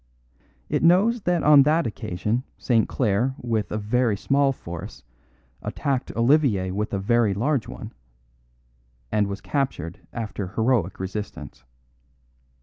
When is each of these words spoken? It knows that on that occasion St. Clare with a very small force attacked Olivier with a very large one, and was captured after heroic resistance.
It 0.67 0.81
knows 0.81 1.21
that 1.21 1.43
on 1.43 1.61
that 1.61 1.85
occasion 1.85 2.43
St. 2.57 2.89
Clare 2.89 3.35
with 3.37 3.71
a 3.71 3.77
very 3.77 4.17
small 4.17 4.51
force 4.51 5.03
attacked 5.61 6.11
Olivier 6.15 6.71
with 6.71 6.91
a 6.91 6.97
very 6.97 7.35
large 7.35 7.67
one, 7.67 7.93
and 9.11 9.27
was 9.27 9.41
captured 9.41 9.99
after 10.11 10.47
heroic 10.47 10.99
resistance. 10.99 11.63